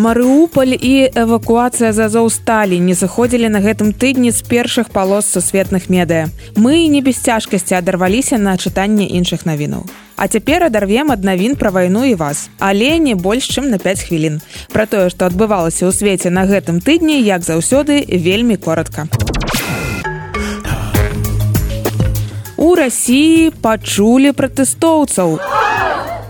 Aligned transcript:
Марыуполь 0.00 0.80
і 0.80 1.12
эвакуацыя 1.12 1.92
з 1.92 2.08
азоўсталі 2.08 2.80
не 2.80 2.96
заходзілі 2.96 3.52
на 3.52 3.60
гэтым 3.60 3.92
тыдні 3.92 4.32
з 4.32 4.40
першых 4.40 4.88
палос 4.88 5.28
сусветных 5.28 5.92
медыя. 5.92 6.32
Мы 6.56 6.88
не 6.88 7.04
без 7.04 7.20
цяжкасці 7.20 7.76
адарваліся 7.76 8.40
на 8.40 8.56
чытанне 8.56 9.04
іншых 9.04 9.44
навінаў. 9.44 9.84
А 10.16 10.24
цяпер 10.24 10.64
адарвем 10.64 11.12
ад 11.12 11.20
навін 11.20 11.52
пра 11.52 11.68
вайну 11.68 12.08
і 12.08 12.16
вас, 12.16 12.48
але 12.56 12.96
не 12.96 13.12
больш 13.12 13.44
чым 13.44 13.68
на 13.68 13.76
5 13.76 14.08
хвілін. 14.08 14.40
Пра 14.72 14.88
тое, 14.88 15.12
што 15.12 15.28
адбывалася 15.28 15.84
ў 15.84 15.92
свеце 15.92 16.32
на 16.32 16.48
гэтым 16.48 16.80
тыдні, 16.80 17.20
як 17.20 17.44
заўсёды 17.44 18.00
вельмі 18.08 18.56
коротко. 18.56 19.04
У 22.56 22.72
рассіі 22.72 23.52
пачулі 23.52 24.32
пратэстоўцаў. 24.32 25.36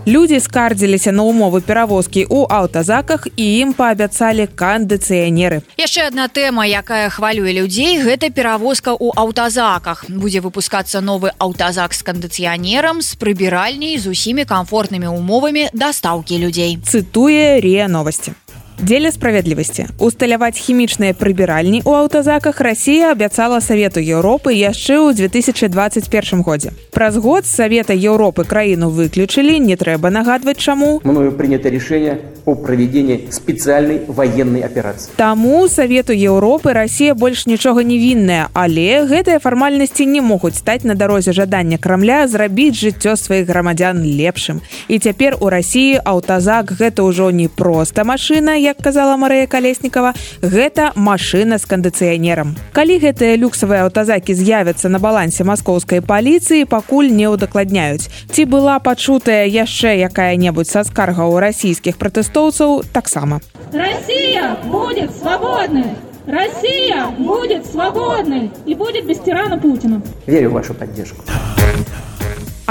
Людзі 0.07 0.39
скардзіліся 0.41 1.11
на 1.13 1.21
ўмовы 1.29 1.61
перавозкі 1.61 2.25
ў 2.25 2.49
аўтазаках 2.49 3.29
і 3.37 3.45
ім 3.61 3.77
паабяцалі 3.77 4.49
кандыцыянеры. 4.49 5.61
Яшчэ 5.77 6.09
адна 6.09 6.25
тэма, 6.25 6.65
якая 6.65 7.13
хвалюе 7.13 7.53
людзей, 7.53 8.01
гэта 8.01 8.33
перавозка 8.33 8.97
ў 8.97 9.13
аўтазаках. 9.13 10.09
Будзе 10.09 10.41
выпускацца 10.41 11.05
новы 11.05 11.29
аўтазак 11.37 11.93
з 11.93 12.01
кандыцыянерам 12.01 13.05
з 13.05 13.13
прыбіральняй 13.13 14.01
з 14.01 14.09
усімі 14.09 14.49
камфортнымі 14.49 15.05
ўмовамі 15.05 15.69
дастаўкі 15.69 16.41
людзей. 16.41 16.81
Цытуе 16.81 17.61
РІА 17.61 17.85
новасці. 17.85 18.33
Дзеля 18.79 19.11
справядлівасці 19.11 19.85
усталяваць 19.99 20.55
хімічныя 20.55 21.13
прыбіральні 21.13 21.83
ў 21.83 21.91
аўтазаках 22.05 22.61
Росія 22.61 23.11
абяцала 23.11 23.59
Савету 23.59 23.99
Еўропы 23.99 24.55
яшчэ 24.55 24.97
ў 25.01 25.13
2021 25.17 26.41
годзе. 26.41 26.71
Праз 26.95 27.17
год 27.17 27.45
Савета 27.45 27.93
Еўропы 27.93 28.47
краіну 28.47 28.89
выключылі, 28.89 29.59
не 29.59 29.75
трэба 29.75 30.09
нагадваць 30.09 30.57
чаму. 30.57 31.01
Мною 31.03 31.31
принято 31.31 31.69
решение 31.69 32.19
о 32.45 32.55
проведении 32.55 33.27
специальной 33.31 34.01
военной 34.07 34.61
операции. 34.61 35.11
Таму 35.15 35.67
Савету 35.67 36.13
Еўропы 36.13 36.73
Росія 36.73 37.13
больш 37.13 37.45
нічога 37.45 37.83
не 37.83 37.97
вінная, 37.97 38.49
але 38.53 39.05
гэтыя 39.05 39.39
фармальнасці 39.39 40.05
не 40.05 40.21
могуць 40.21 40.55
стаць 40.55 40.83
на 40.83 40.95
дарозе 40.95 41.33
жадання 41.33 41.77
крамля 41.77 42.27
зрабіць 42.27 42.77
жыццё 42.77 43.15
сваіх 43.15 43.47
грамадзян 43.47 44.01
лепшым. 44.01 44.61
І 44.87 44.99
цяпер 44.99 45.37
у 45.39 45.49
рассіі 45.49 46.01
аўтазак 46.05 46.73
гэта 46.77 47.03
ўжо 47.03 47.31
не 47.31 47.47
проста 47.47 48.03
машына, 48.03 48.57
як 48.61 48.77
казала 48.77 49.17
Марыя 49.17 49.47
калеснікова 49.47 50.13
гэта 50.41 50.91
машына 50.95 51.57
з 51.57 51.65
кандыцыянерам. 51.65 52.55
Калі 52.71 52.99
гэтыя 53.01 53.35
люксавыя 53.41 53.83
аўтазакі 53.89 54.37
з'явяцца 54.37 54.89
на 54.89 55.01
балансе 55.01 55.43
маскоўскай 55.43 56.01
паліцыі 56.05 56.69
пакуль 56.69 57.09
не 57.09 57.25
ўдакладняюць. 57.25 58.09
Ці 58.29 58.45
была 58.45 58.77
пачутая 58.79 59.49
яшчэ 59.49 59.97
якая-небудзь 60.07 60.71
са 60.71 60.85
скаргаў 60.85 61.39
расійскіх 61.41 61.97
пратэстоўцаў 61.97 62.85
таксама. 62.93 63.41
Россия 63.73 64.57
будет 64.65 65.11
свободной! 65.15 65.95
Россия 66.27 67.07
будет 67.17 67.65
свободной! 67.65 68.51
И 68.65 68.75
будет 68.75 69.05
без 69.05 69.19
тирана 69.19 69.57
Путина. 69.57 70.01
Верю 70.27 70.49
в 70.49 70.53
вашу 70.53 70.73
поддержку. 70.73 71.23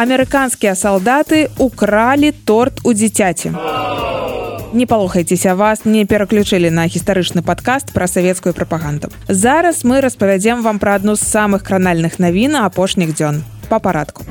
Амерыканскія 0.01 0.73
салдаты 0.75 1.51
укралі 1.59 2.33
торт 2.33 2.81
у 2.85 2.95
дзіцяці 2.95 3.53
не 4.73 4.87
палохайцеся 4.87 5.55
вас 5.55 5.85
не 5.85 6.05
пераключылі 6.07 6.71
на 6.71 6.87
гістарычны 6.87 7.43
падкаст 7.43 7.93
пра 7.93 8.07
савецкую 8.07 8.55
прапаганду 8.55 9.11
зараз 9.29 9.85
мы 9.85 10.01
распавядзем 10.01 10.63
вам 10.63 10.79
пра 10.79 10.95
адну 10.95 11.17
з 11.17 11.27
самых 11.27 11.67
кранальных 11.67 12.19
навін 12.19 12.57
апошніх 12.57 13.15
дзён 13.15 13.43
па 13.69 13.79
парадку 13.79 14.25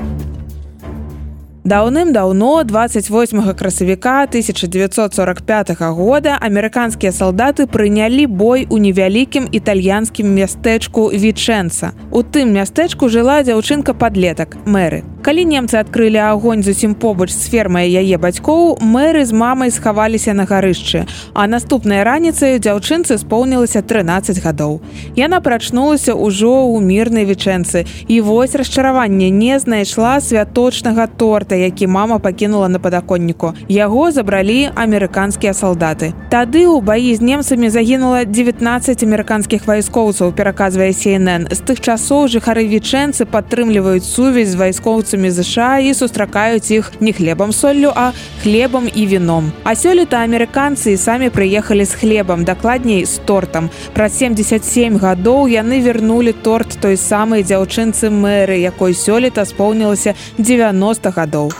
Даўным-даўно 1.64 2.64
28 2.64 3.54
красавіка 3.54 4.22
1945 4.22 5.70
года 5.80 6.38
амерыканскія 6.40 7.12
салдаты 7.12 7.66
прынялі 7.66 8.26
бой 8.26 8.66
у 8.70 8.78
невялікім 8.78 9.44
італьянскім 9.52 10.34
мястэчку 10.34 11.12
вічэнца. 11.12 11.92
У 12.10 12.22
тым 12.24 12.56
мястэчку 12.56 13.12
жыла 13.12 13.44
дзяўчынка 13.44 13.92
падлетак 13.92 14.56
мэры. 14.64 15.04
Калі 15.20 15.44
немцы 15.44 15.76
адкрылі 15.76 16.16
агонь 16.16 16.62
зусім 16.64 16.94
побач 16.96 17.28
з 17.28 17.44
фермай 17.52 17.92
яе 17.92 18.16
бацькоў, 18.16 18.80
мэры 18.80 19.20
з 19.28 19.36
мамай 19.36 19.68
схаваліся 19.68 20.32
на 20.32 20.48
гарышчы, 20.48 21.04
а 21.36 21.44
наступнай 21.44 22.00
раніцай 22.08 22.56
дзяўчынцы 22.56 23.20
споўнілася 23.20 23.84
13 23.84 24.40
гадоў. 24.40 24.80
Яна 25.20 25.44
прачнулася 25.44 26.16
ўжо 26.16 26.64
ў 26.72 26.80
мірнай 26.80 27.28
вічэнцы 27.28 27.84
і 28.08 28.16
вось 28.24 28.56
расчараванне 28.56 29.28
не 29.28 29.60
знайшла 29.60 30.24
святочнага 30.24 31.04
торта, 31.04 31.52
які 31.52 31.84
мама 31.84 32.16
пакінула 32.16 32.72
на 32.72 32.80
падаконніку. 32.80 33.52
Яго 33.68 34.08
забралі 34.16 34.72
амерыканскія 34.72 35.52
салдаты. 35.52 36.16
Тады 36.32 36.64
ў 36.64 36.80
баі 36.80 37.12
з 37.12 37.20
немцамі 37.20 37.68
загінула 37.68 38.24
19 38.24 39.04
амерыканскіх 39.04 39.68
вайскоўцаў, 39.68 40.32
пераказвае 40.32 40.96
CNN. 40.96 41.52
З 41.52 41.60
тых 41.60 41.84
часоў 41.84 42.24
жыхары 42.32 42.64
вічэнцы 42.64 43.28
падтрымліваюць 43.28 44.08
сувязь 44.08 44.56
з 44.56 44.56
вайскоўцамі 44.56 45.09
выбарцамі 45.10 45.30
ЗША 45.30 45.78
і 45.78 45.94
сустракаюць 45.94 46.70
іх 46.70 46.92
не 47.00 47.12
хлебам 47.12 47.52
соллю, 47.52 47.92
а 47.94 48.12
хлебам 48.42 48.88
і 48.94 49.06
віном. 49.06 49.52
А 49.64 49.74
сёлета 49.74 50.22
амерыканцы 50.22 50.96
самі 50.96 51.30
прыехалі 51.30 51.84
з 51.84 51.94
хлебам, 51.94 52.44
дакладней 52.44 53.04
з 53.04 53.18
тортам. 53.26 53.70
Праз 53.94 54.18
77 54.18 54.98
гадоў 54.98 55.48
яны 55.48 55.82
вярнулі 55.82 56.32
торт 56.32 56.78
той 56.80 56.96
самай 56.96 57.42
дзяўчынцы 57.42 58.10
мэры, 58.10 58.62
якой 58.62 58.94
сёлета 58.94 59.44
споўнілася 59.44 60.14
90 60.38 61.10
гадоў. 61.10 61.50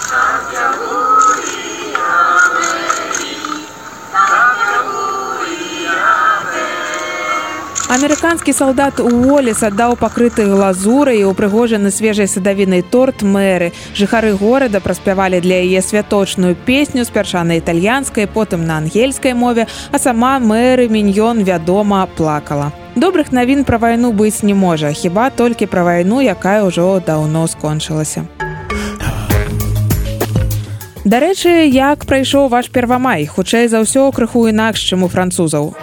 Амерыканскі 7.91 8.53
салдат 8.55 9.01
Уолес 9.03 9.65
аддаў 9.67 9.97
пакрыты 9.99 10.45
глазурай 10.47 11.17
і 11.19 11.27
упрыгожаны 11.27 11.91
свежай 11.91 12.31
садавінай 12.31 12.85
торт 12.87 13.25
мэры. 13.27 13.73
Жыхары 13.99 14.31
горада 14.39 14.79
праспявалі 14.79 15.41
для 15.43 15.59
яе 15.59 15.83
святочную 15.83 16.55
песню 16.55 17.03
спярша 17.05 17.43
на 17.43 17.59
італьянскай, 17.59 18.31
потым 18.31 18.63
на 18.63 18.79
ангельскай 18.79 19.35
мове, 19.35 19.67
а 19.91 19.99
сама 19.99 20.39
мэры 20.39 20.87
міньён 20.87 21.43
вядома 21.43 22.07
плакала. 22.07 22.71
Добрых 22.95 23.35
навін 23.35 23.67
пра 23.67 23.83
вайну 23.83 24.15
быць 24.15 24.47
не 24.47 24.55
можа, 24.55 24.95
хіба 24.95 25.31
толькі 25.35 25.67
пра 25.67 25.83
вайну, 25.83 26.23
якая 26.23 26.63
ўжо 26.63 27.03
даўно 27.03 27.51
скончылася. 27.51 28.23
Дарэчы, 31.03 31.67
як 31.67 32.07
прайшоў 32.07 32.47
ваш 32.55 32.71
первамай, 32.71 33.27
хутчэй 33.27 33.67
за 33.67 33.83
ўсё 33.83 34.13
крыху 34.15 34.47
інакш, 34.47 34.79
чым 34.79 35.03
у 35.03 35.09
французаў. 35.11 35.75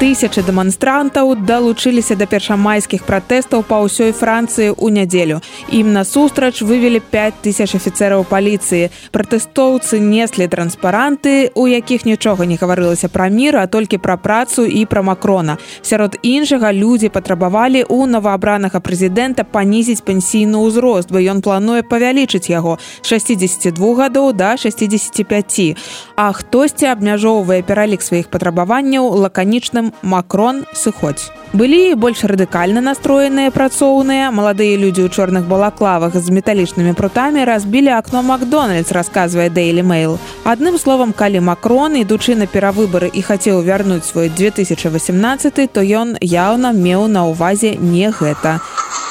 Тысячи 0.00 0.40
дэманстрантаў 0.40 1.34
далучыліся 1.44 2.16
да 2.16 2.24
першамайскіх 2.24 3.04
пратэстаў 3.04 3.60
па 3.68 3.84
ўсёй 3.84 4.16
францыі 4.16 4.72
ў 4.72 4.88
нядзелю 4.96 5.44
ім 5.76 5.92
насустрач 5.92 6.64
вывелі 6.64 7.04
5000 7.12 7.76
афіцэраў 7.76 8.24
паліцыі 8.24 8.88
пратэстоўцы 9.12 10.00
неслі 10.00 10.48
транспаранты 10.48 11.52
у 11.52 11.68
якіх 11.68 12.08
нічога 12.08 12.48
не 12.48 12.56
гаварылася 12.56 13.12
пра 13.12 13.28
мір 13.28 13.60
а 13.60 13.66
толькі 13.68 14.00
пра 14.00 14.16
працу 14.16 14.64
і 14.64 14.86
пра 14.88 15.04
макрона. 15.04 15.58
Сярод 15.84 16.16
іншага 16.22 16.72
людзі 16.72 17.12
патрабавалі 17.12 17.84
у 17.92 18.08
новаабранага 18.08 18.80
прэзідэнта 18.80 19.44
панізіць 19.44 20.00
пенсійны 20.00 20.64
ўзрост 20.64 21.12
бы 21.12 21.20
ён 21.28 21.44
плануе 21.44 21.84
павялічыць 21.84 22.48
яго 22.48 22.80
62 23.04 23.76
гадоў 24.00 24.32
да 24.32 24.56
65 24.56 25.76
а 26.16 26.32
хтосьці 26.32 26.88
абмяжоўвае 26.88 27.60
пералік 27.68 28.00
сваіх 28.00 28.32
патрабаванняў 28.32 29.04
лаканічным 29.28 29.89
макрон 30.02 30.64
сыходзь. 30.72 31.30
Былі 31.52 31.94
больш 31.98 32.22
радыкальна 32.22 32.78
настроеныя 32.80 33.50
працоўныя. 33.50 34.30
Маладыя 34.30 34.78
людзі 34.78 35.06
ў 35.06 35.10
чорных 35.10 35.50
балаклавах 35.50 36.14
з 36.14 36.30
металічнымі 36.30 36.94
прутамі 36.94 37.42
разбілі 37.42 37.90
акно 37.98 38.22
макдональдс 38.22 38.94
расказвае 38.94 39.50
daily 39.50 39.82
mail. 39.82 40.18
Адным 40.46 40.78
словам 40.78 41.10
калі 41.12 41.42
макрон 41.42 41.98
ідучы 41.98 42.38
на 42.38 42.46
перавыбары 42.46 43.10
і 43.10 43.20
хацеў 43.22 43.66
вярнуць 43.66 44.06
свой 44.06 44.30
2018 44.30 45.72
то 45.72 45.80
ён 45.82 46.14
яўна 46.22 46.70
меў 46.70 47.10
на 47.10 47.26
ўвазе 47.26 47.74
не 47.74 48.14
гэта. 48.14 48.62
а 48.62 49.09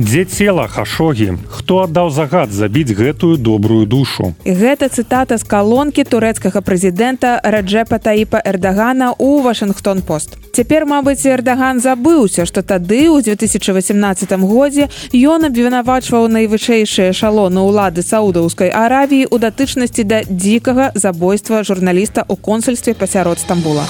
Дзе 0.00 0.24
цела 0.24 0.64
хашогі, 0.66 1.36
хто 1.52 1.84
аддаў 1.84 2.08
загад 2.08 2.48
забіць 2.56 2.96
гэтую 2.96 3.36
добрую 3.36 3.84
душу. 3.84 4.32
Гэта 4.48 4.88
цытата 4.88 5.36
з 5.36 5.44
калонкі 5.44 6.08
турэцкага 6.08 6.64
прэзідэнта 6.64 7.36
Раджэпа 7.44 8.00
Таіпа 8.00 8.40
Эрдагана 8.40 9.12
ў 9.12 9.44
Вашынгтон 9.44 10.00
пост. 10.00 10.40
Цяпер, 10.56 10.88
мабыць, 10.88 11.28
Эрдаган 11.28 11.84
забыўся, 11.84 12.48
што 12.48 12.64
тады 12.64 13.12
ў 13.12 13.20
2018 13.28 14.40
годзе 14.40 14.88
ён 15.12 15.44
абвінавачваў 15.52 16.32
найвышэйшыя 16.32 17.12
шалоны 17.12 17.60
ўлады 17.60 18.00
саудаўскай 18.00 18.72
аравіі 18.72 19.28
ў 19.28 19.36
датычнасці 19.36 20.08
да 20.08 20.24
дзікага 20.24 20.96
забойства 20.96 21.60
журналіста 21.60 22.24
ў 22.24 22.40
консульстве 22.40 22.96
пасярод 22.96 23.36
Стамбула. 23.36 23.84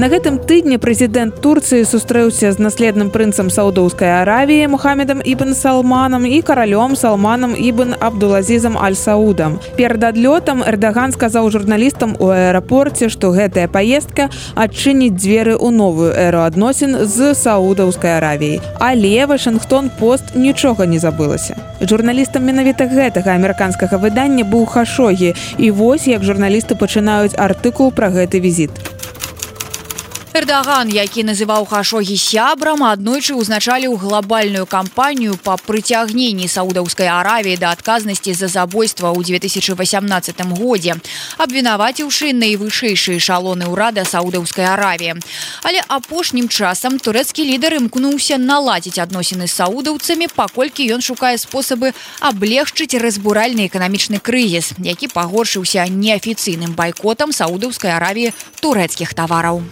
На 0.00 0.08
гэтым 0.08 0.38
тыдні 0.48 0.78
прэзідэнт 0.80 1.42
Турцыі 1.44 1.84
сустрэўся 1.84 2.54
з 2.56 2.62
наследным 2.64 3.10
прынцам 3.12 3.50
саудоўскай 3.52 4.08
аравіі 4.22 4.70
Мухаммедам 4.72 5.20
ібн 5.20 5.52
салманам 5.52 6.24
і 6.24 6.38
каралём 6.40 6.94
салманам 6.96 7.52
ібн 7.52 7.92
абдулазізам 8.00 8.78
аль-саудам. 8.80 9.58
Перад 9.76 10.00
адлётам 10.08 10.64
Эрдаган 10.64 11.12
сказаў 11.12 11.50
журналістам 11.52 12.16
у 12.16 12.32
аэрапорце, 12.32 13.12
што 13.12 13.28
гэтая 13.36 13.68
паездка 13.68 14.30
адчыніць 14.56 15.20
дзверы 15.20 15.60
ў 15.60 15.68
новую 15.68 16.16
эру 16.16 16.48
адносін 16.48 17.04
з 17.04 17.36
саудаўскай 17.36 18.16
аравіяй. 18.16 18.64
Але 18.80 19.28
Вашынгтон 19.28 19.92
пост 20.00 20.32
нічога 20.32 20.88
не 20.88 20.96
забылася. 20.96 21.60
Журналістам 21.84 22.48
менавіта 22.48 22.88
гэтага 22.88 23.36
амерыканскага 23.36 24.00
выдання 24.00 24.48
быў 24.48 24.64
хашогі 24.64 25.36
і 25.60 25.70
вось 25.76 26.08
як 26.08 26.24
журналісты 26.24 26.72
пачынаюць 26.72 27.36
артыкул 27.36 27.92
пра 27.92 28.08
гэты 28.08 28.40
візіт. 28.40 28.99
Эрдаган, 30.30 30.86
які 30.94 31.24
называў 31.26 31.64
хашогі 31.66 32.14
сябрам, 32.14 32.84
аднойчы 32.86 33.34
ўзначаліў 33.34 33.98
глобальную 33.98 34.62
кампанію 34.62 35.34
па 35.34 35.56
прыцягненні 35.58 36.46
саудаўскай 36.46 37.10
аравіі 37.10 37.58
да 37.58 37.74
адказнасці 37.74 38.30
за 38.38 38.46
забойства 38.46 39.10
ў 39.10 39.26
2018 39.26 40.38
годзе, 40.54 40.94
абвінаваціўшы 41.34 42.30
найвышэйшыя 42.30 43.18
шалоны 43.18 43.66
ўрада 43.74 44.06
саудаўскай 44.06 44.70
аравіі. 44.70 45.18
Але 45.66 45.82
апошнім 45.90 46.46
часам 46.46 47.02
турэцкі 47.02 47.42
лідар 47.50 47.82
імкнуўся 47.82 48.38
наладзіць 48.38 49.02
адносіны 49.02 49.50
з 49.50 49.58
саудаўцамі, 49.58 50.30
паколькі 50.30 50.86
ён 50.94 51.02
шукае 51.02 51.42
спосабы 51.42 51.90
аблегчыць 52.22 52.94
разбуральны 53.02 53.66
эканамічны 53.66 54.22
крызіс, 54.22 54.78
які 54.78 55.10
пагоршыўся 55.10 55.90
неафіцыйным 55.90 56.78
байкотам 56.78 57.34
саудаўскай 57.34 57.98
аравіі 57.98 58.30
турэцкіх 58.62 59.10
тавараў. 59.18 59.66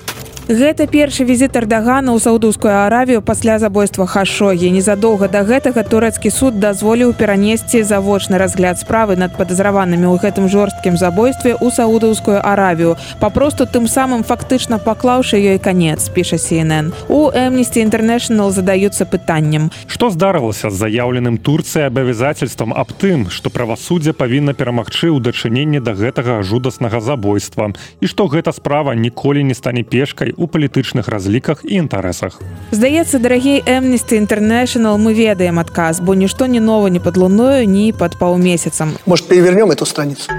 Гэта 0.49 0.89
першы 0.89 1.29
візіт 1.29 1.61
Ардагана 1.61 2.17
ў 2.17 2.25
саудаўскую 2.25 2.73
аравію 2.73 3.21
пасля 3.21 3.61
забойства 3.61 4.09
хашогі. 4.09 4.73
Незадоўга 4.73 5.29
да 5.29 5.45
гэтага 5.45 5.85
турэцкі 5.85 6.33
суд 6.33 6.57
дазволіў 6.57 7.13
перанесці 7.13 7.85
завочны 7.85 8.41
разгляд 8.41 8.81
справы 8.81 9.21
над 9.21 9.37
падазраванымі 9.37 10.09
ў 10.09 10.17
гэтым 10.17 10.49
жорсткім 10.49 10.97
забойстве 10.97 11.53
ў 11.53 11.69
саудаўскую 11.69 12.41
аравію. 12.41 12.97
Папросту 13.21 13.69
тым 13.69 13.85
самым 13.85 14.25
фактычна 14.25 14.81
паклаўшы 14.81 15.37
ёй 15.37 15.61
канец, 15.61 16.09
піша 16.09 16.41
CNN. 16.41 16.97
У 17.13 17.29
Эмнісці 17.29 17.85
Інтэрнэшнл 17.85 18.49
задаюцца 18.49 19.05
пытаннем. 19.05 19.69
Што 19.85 20.09
здарылася 20.09 20.73
з 20.73 20.81
заяўленым 20.81 21.37
Турцыяй 21.37 21.93
абавязацельствам 21.93 22.73
аб 22.73 22.97
тым, 22.97 23.29
што 23.29 23.53
правасуддзе 23.53 24.17
павінна 24.17 24.57
перамагчы 24.57 25.13
ў 25.13 25.21
дачыненні 25.21 25.85
да 25.85 25.93
гэтага 25.93 26.41
жудаснага 26.41 27.05
забойства 27.05 27.77
і 28.01 28.09
што 28.09 28.33
гэта 28.33 28.57
справа 28.57 28.97
ніколі 28.97 29.45
не 29.45 29.53
стане 29.53 29.85
пешкай 29.85 30.38
у 30.39 30.47
палітычных 30.47 31.11
разліках 31.11 31.67
і 31.67 31.83
інтарэсах. 31.83 32.39
Здаецца, 32.71 33.19
дарагі 33.19 33.59
Эмністы 33.67 34.23
Інтэрнэшнл 34.23 34.95
мы 34.95 35.13
ведаем 35.13 35.59
адказ, 35.59 36.01
бо 36.01 36.15
нішто 36.15 36.47
не 36.47 36.61
нова 36.63 36.89
не 36.89 37.01
пад 37.03 37.19
луною 37.19 37.67
ні 37.67 37.93
пад 37.93 38.19
паўмесяцам. 38.19 38.95
Может, 39.07 39.27
перевернем 39.27 39.71
эту 39.75 39.85
страницу? 39.85 40.31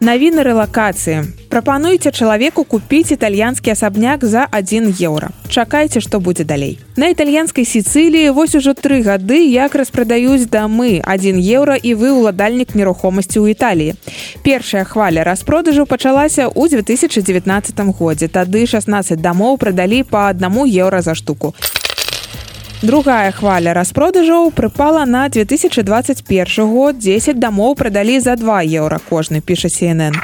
Навіны 0.00 0.44
рэлакацыі. 0.44 1.39
Прапануйце 1.50 2.12
чалавеку 2.14 2.62
купіць 2.64 3.10
італьянскі 3.10 3.72
асабняк 3.74 4.24
за 4.24 4.46
1 4.54 4.94
еўра. 5.02 5.30
Чакайце, 5.48 5.98
што 5.98 6.20
будзе 6.22 6.44
далей. 6.46 6.78
На 6.94 7.10
італьянскай 7.10 7.66
сіцыліі 7.66 8.30
вось 8.30 8.54
ужо 8.54 8.70
тры 8.70 9.02
гады 9.02 9.50
як 9.50 9.74
распрадаюць 9.74 10.46
дамы 10.46 11.02
1 11.02 11.42
еўра 11.42 11.74
і 11.74 11.94
вы 11.98 12.14
ўладальнік 12.14 12.78
нерухомасці 12.78 13.42
ў 13.42 13.58
Італіі. 13.58 13.98
Першая 14.46 14.84
хваля 14.86 15.26
распродажу 15.26 15.90
пачалася 15.90 16.46
ў 16.46 16.70
2019 16.70 17.18
годзе. 17.98 18.30
Тады 18.30 18.62
16 18.62 19.18
дамоў 19.18 19.58
прадалі 19.58 20.06
па 20.06 20.30
аднаму 20.30 20.70
еўра 20.70 21.02
за 21.02 21.18
штуку. 21.18 21.50
Другая 22.80 23.34
хваля 23.34 23.74
распродажаў 23.74 24.54
прыпала 24.54 25.02
на 25.02 25.26
2021 25.26 26.22
год 26.70 26.94
10 27.02 27.42
дамоў 27.42 27.74
прадалі 27.74 28.22
за 28.22 28.38
2 28.38 28.62
еўра 28.70 29.02
кожны 29.10 29.42
піша 29.42 29.66
CNN. 29.66 30.14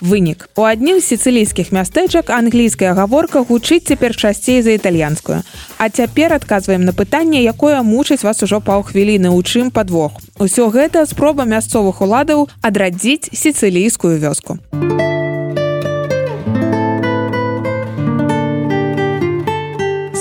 Вынік. 0.00 0.48
У 0.56 0.62
адным 0.62 1.00
з 1.00 1.16
сіцылійскіх 1.16 1.72
мястэчак 1.72 2.30
англійская 2.30 2.92
гаворка 2.94 3.40
гучыць 3.40 3.84
цяпер 3.88 4.16
часцей 4.16 4.62
за 4.62 4.76
італьянскую. 4.76 5.42
А 5.78 5.88
цяпер 5.88 6.32
адказваем 6.32 6.84
на 6.84 6.92
пытанне, 6.92 7.42
якое 7.42 7.82
мучыць 7.82 8.22
вас 8.22 8.42
ужо 8.42 8.60
паўхвіліны, 8.60 9.30
у 9.30 9.42
чым 9.42 9.70
падвох. 9.70 10.20
Усё 10.38 10.68
гэта 10.68 11.06
спроба 11.06 11.44
мясцовых 11.44 12.00
уладаў 12.00 12.48
адрадзіць 12.60 13.32
сіцылійскую 13.32 14.18
вёску. 14.20 14.58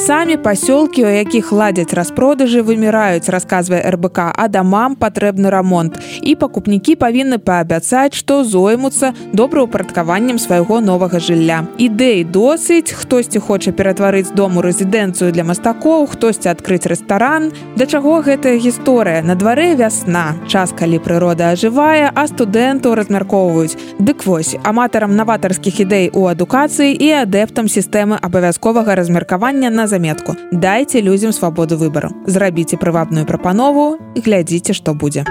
Самі 0.05 0.37
пасёлкі, 0.37 1.01
у 1.01 1.09
якіх 1.09 1.49
ладзяць 1.49 1.89
распродажы, 1.97 2.61
выміраюць, 2.61 3.25
расказвае 3.25 3.81
РБК, 3.89 4.37
а 4.37 4.45
дамам 4.47 4.93
патрэбны 4.93 5.49
рамонт. 5.49 5.97
І 6.21 6.35
пакупнікі 6.37 6.93
павінны 6.93 7.41
паабяцаць, 7.41 8.13
што 8.13 8.43
зоймуцца 8.45 9.17
добраўпарадкаваннем 9.33 10.37
свайго 10.37 10.77
новага 10.77 11.17
жылля. 11.17 11.65
Ідэй 11.81 12.21
досыць, 12.21 12.93
хтосьці 12.93 13.41
хоча 13.41 13.73
ператварыць 13.73 14.29
дому 14.29 14.61
рэзідэнцыю 14.61 15.33
для 15.33 15.41
мастакоў, 15.41 16.05
хтосьці 16.05 16.53
адкрыць 16.53 16.85
рэстаран. 16.85 17.49
Да 17.73 17.89
чаго 17.89 18.21
гэтая 18.21 18.61
гісторыя? 18.61 19.25
На 19.25 19.33
дварэ 19.33 19.73
вясна. 19.73 20.37
Час, 20.45 20.69
калі 20.69 21.01
прырода 21.01 21.57
ажывае, 21.57 22.13
а 22.13 22.27
студэнтаў 22.29 22.93
размяркоўваюць. 22.93 23.97
Дык 23.97 24.29
вось 24.29 24.53
аматарам 24.61 25.17
наватарскіх 25.17 25.81
ідэй 25.81 26.13
у 26.13 26.29
адукацыі 26.29 26.93
і 26.93 27.25
адэптам 27.25 27.65
сістэмы 27.65 28.21
абавязковага 28.21 28.93
размеркавання 28.93 29.73
на 29.73 29.89
заметку. 29.95 30.35
Дайце 30.51 30.99
людзям 30.99 31.31
свабоду 31.31 31.79
выбару 31.79 32.11
зрабіце 32.27 32.75
прывабную 32.75 33.23
прапанову 33.25 33.95
і 34.15 34.19
глядзіце 34.19 34.75
што 34.75 34.93
будзе 34.93 35.23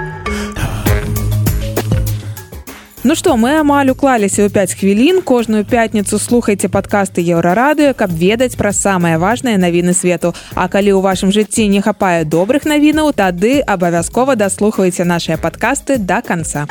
Ну 3.05 3.13
што 3.13 3.35
мы 3.37 3.51
амаль 3.61 3.93
уклаліся 3.93 4.41
ў 4.41 4.49
5 4.49 4.81
хвілін 4.81 5.21
кожную 5.21 5.61
пятніцу 5.61 6.17
слухайце 6.17 6.71
падкасты 6.73 7.21
еўрарадыё 7.21 7.93
каб 7.93 8.09
ведаць 8.09 8.57
пра 8.57 8.73
самыя 8.73 9.21
важныя 9.21 9.61
навіны 9.61 9.93
свету. 9.93 10.33
А 10.57 10.65
калі 10.65 10.97
ў 10.97 11.05
вашым 11.05 11.29
жыцці 11.29 11.69
не 11.69 11.85
хапае 11.85 12.25
добрых 12.25 12.65
навінаў 12.65 13.13
тады 13.13 13.61
абавязкова 13.61 14.33
даслухвайце 14.33 15.05
нашыя 15.05 15.37
падкасты 15.37 16.01
да 16.01 16.25
конца 16.25 16.65